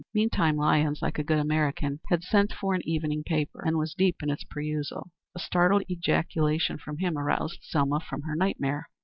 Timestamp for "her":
8.23-8.35